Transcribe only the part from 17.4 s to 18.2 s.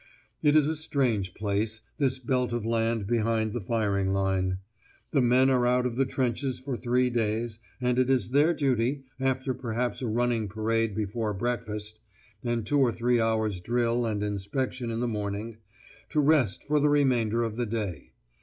of the day.